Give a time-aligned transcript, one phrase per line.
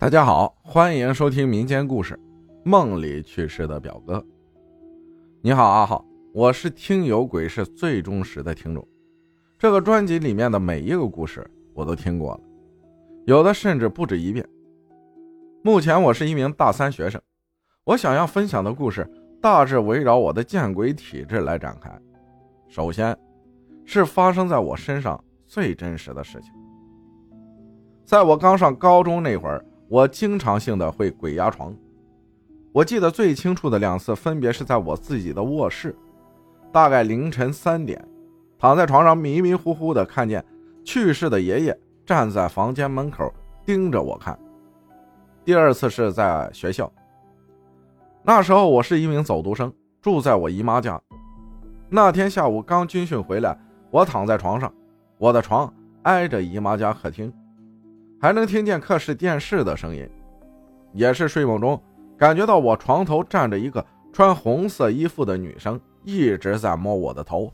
[0.00, 2.14] 大家好，欢迎收听民间故事
[2.62, 4.18] 《梦里去世的表哥》。
[5.40, 8.86] 你好，阿浩，我是听有鬼事最忠实的听众。
[9.58, 12.40] 这个专辑里面的每一个故事我都听过了，
[13.26, 14.48] 有的甚至不止一遍。
[15.64, 17.20] 目前我是一名大三学生，
[17.82, 19.04] 我想要分享的故事
[19.42, 21.90] 大致围绕我的见鬼体质来展开。
[22.68, 23.18] 首先，
[23.84, 26.52] 是发生在我身上最真实的事情。
[28.04, 29.64] 在我刚上高中那会儿。
[29.88, 31.74] 我经常性的会鬼压床，
[32.72, 35.96] 我记得最清楚的两次，分别是在我自己的卧室，
[36.70, 38.06] 大概凌晨三点，
[38.58, 40.44] 躺在床上迷迷糊糊的看见
[40.84, 43.32] 去世的爷爷站在房间门口
[43.64, 44.38] 盯着我看。
[45.42, 46.92] 第二次是在学校，
[48.22, 51.00] 那时候我是一名走读生，住在我姨妈家。
[51.88, 53.58] 那天下午刚军训回来，
[53.90, 54.70] 我躺在床上，
[55.16, 57.32] 我的床挨着姨妈家客厅。
[58.20, 60.08] 还能听见客室电视的声音，
[60.92, 61.80] 也是睡梦中
[62.16, 67.52] 感觉到我床头站着一个穿红色衣服的女生，一直在摸我的头。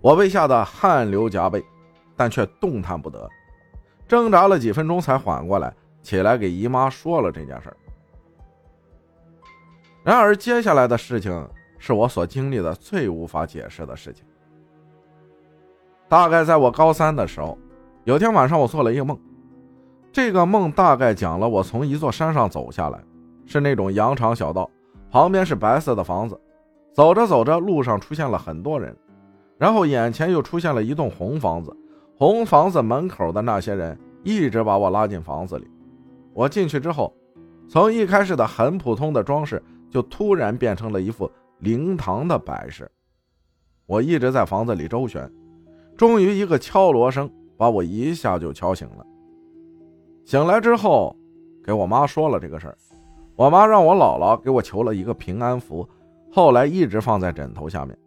[0.00, 1.62] 我被吓得汗流浃背，
[2.16, 3.28] 但却动弹不得，
[4.08, 7.70] 挣扎了几分钟才缓过来，起来给姨妈说了这件事
[10.02, 11.46] 然而接下来的事情
[11.78, 14.24] 是我所经历的最无法解释的事情。
[16.08, 17.58] 大概在我高三的时候，
[18.04, 19.20] 有天晚上我做了一个梦。
[20.12, 22.98] 这个梦大概讲了，我从一座山上走下来，
[23.46, 24.68] 是那种羊肠小道，
[25.10, 26.38] 旁边是白色的房子。
[26.92, 28.96] 走着走着，路上出现了很多人，
[29.56, 31.74] 然后眼前又出现了一栋红房子。
[32.16, 35.66] 红房子门口的那些人一直把我拉进房子里。
[36.34, 37.14] 我进去之后，
[37.68, 41.30] 从一开始的很普通的装饰，就突然变成了一副
[41.60, 42.90] 灵堂的摆设。
[43.86, 45.30] 我一直在房子里周旋，
[45.96, 49.06] 终于一个敲锣声把我一下就敲醒了。
[50.30, 51.16] 醒来之后，
[51.64, 52.78] 给我妈说了这个事儿，
[53.34, 55.84] 我妈让我姥姥给我求了一个平安符，
[56.30, 57.98] 后来一直放在枕头下面。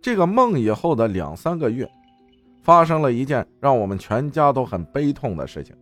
[0.00, 1.86] 这个梦以后的两三个月，
[2.62, 5.76] 发生了一件让我们全家都很悲痛的事情。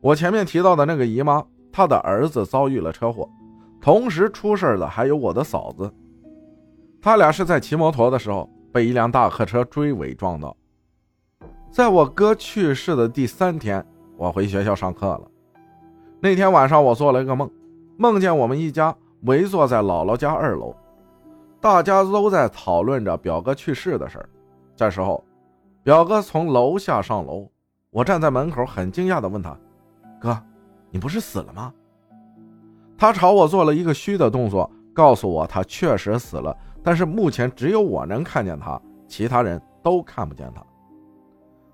[0.00, 3.28] 我前面提到的那个姨妈，她的儿子遭遇了车祸，
[3.80, 5.92] 同时出事的还有我的嫂子，
[7.02, 10.56] 他俩是在骑摩托的时候被一辆大客车追尾撞到。
[11.70, 13.84] 在我哥去世的第三天，
[14.16, 15.22] 我回学校上课了。
[16.20, 17.48] 那天晚上，我做了一个梦，
[17.96, 20.74] 梦见我们一家围坐在姥姥家二楼，
[21.60, 24.28] 大家都在讨论着表哥去世的事儿。
[24.74, 25.22] 这时候，
[25.82, 27.48] 表哥从楼下上楼，
[27.90, 29.56] 我站在门口，很惊讶地问他
[30.18, 30.36] ：“哥，
[30.90, 31.72] 你不是死了吗？”
[32.96, 40.64] 他朝我做了一个虚的动作，告诉我他确实死了，但是目前只有我能看见他，其他人都看不见他。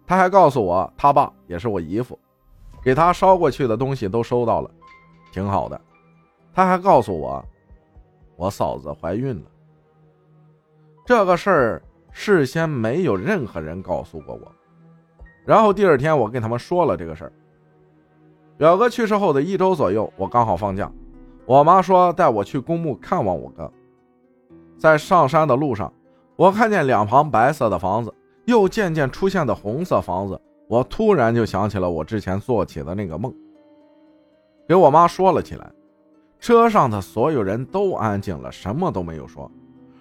[0.06, 2.18] 他还告诉我，他爸也是我姨父，
[2.82, 4.70] 给他捎过去的东西都收到了，
[5.32, 5.80] 挺好的。
[6.52, 7.44] 他还告诉我，
[8.36, 9.50] 我嫂子怀孕了。
[11.06, 14.52] 这个事儿事先没有任何人告诉过我。
[15.44, 17.32] 然后第二天，我跟他们说了这个事儿。
[18.56, 20.90] 表哥去世后的一周左右，我刚好放假，
[21.44, 23.70] 我妈说带我去公墓看望我哥。
[24.78, 25.92] 在上山的路上，
[26.36, 28.14] 我看见两旁白色的房子。
[28.46, 33.34] 又渐渐出现的红色房子，我突然就想起了我之前做起的那个梦，
[34.68, 35.70] 给我妈说了起来。
[36.38, 39.50] 车上的所有人都安静了，什么都没有说，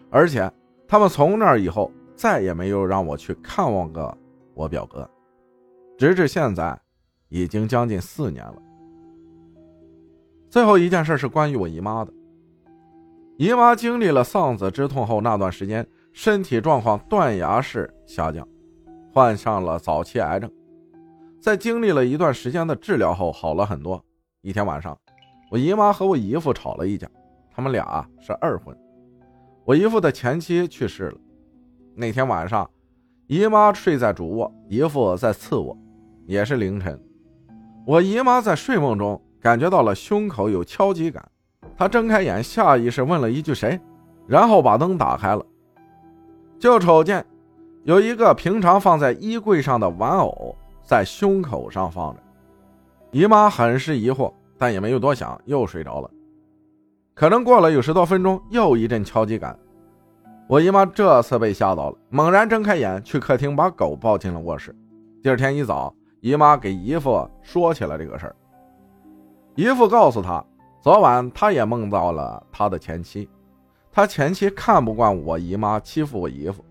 [0.10, 0.52] 而且
[0.86, 4.18] 他们从那以后再也没有让我去看望过
[4.54, 5.10] 我表哥，
[5.98, 6.78] 直至现在，
[7.30, 8.56] 已经将近四年了。
[10.50, 12.12] 最后一件事是关于我姨妈的，
[13.38, 15.88] 姨妈经历了丧子之痛后那段时间。
[16.14, 18.48] 身体状况断崖式下降，
[19.12, 20.50] 患上了早期癌症。
[21.42, 24.02] 在经历了一段时间的治疗后，好了很多。
[24.42, 24.98] 一天晚上，
[25.50, 27.10] 我姨妈和我姨父吵了一架，
[27.52, 28.78] 他们俩是二婚。
[29.66, 31.18] 我姨父的前妻去世了。
[31.96, 32.70] 那天晚上，
[33.28, 35.76] 姨妈睡在主卧，姨父在次卧，
[36.28, 37.02] 也是凌晨。
[37.88, 41.28] 我姨妈在睡梦中感觉到了胸口有敲击感，
[41.76, 43.80] 她睁开眼，下意识问了一句“谁”，
[44.28, 45.46] 然后把灯打开了。
[46.64, 47.26] 就瞅见
[47.84, 52.22] 有一个平常放在衣柜上的玩偶在胸口上放着，
[53.12, 56.10] 姨妈很是疑惑，但也没有多想，又睡着了。
[57.14, 59.60] 可能过了有十多分钟，又一阵敲击感，
[60.48, 64.74] 我姨妈这次被吓到了，猛然睁开眼，去客厅把狗抱进了卧室。
[65.22, 68.36] 第二天一早，姨妈给姨父说起了这个事儿，
[69.56, 70.42] 姨父告诉他，
[70.80, 73.28] 昨晚他也梦到了他的前妻。
[73.96, 76.66] 他前妻看不惯我姨妈欺负我姨夫，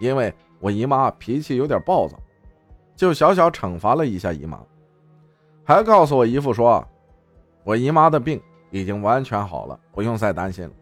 [0.00, 2.18] 因为我姨妈脾气有点暴躁，
[2.96, 4.58] 就小小惩罚了一下姨妈。
[5.64, 6.82] 还告诉我姨父说，
[7.62, 8.40] 我姨妈的病
[8.70, 10.72] 已经完全好了，不用再担心了。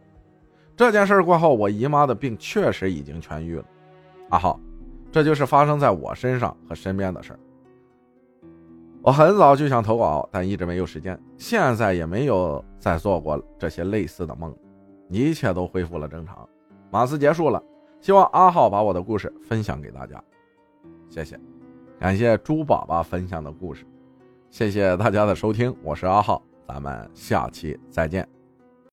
[0.77, 3.65] 这件事过后，我姨妈的病确实已经痊愈了。
[4.29, 4.59] 阿浩，
[5.11, 7.39] 这就是发生在我身上和身边的事儿。
[9.03, 14.55] 我很早就想投稿，但一直没有时间，现在也没有再做过这些类似的梦，
[15.11, 16.49] 一切都恢复了正常。
[16.91, 17.62] 马斯结束了，
[18.01, 20.23] 希望阿浩把我的故事分享给大家，
[21.09, 21.39] 谢谢，
[21.99, 23.85] 感谢猪宝宝分享的故事，
[24.51, 28.40] 谢谢大家的收听，我是阿浩，咱们下期再见。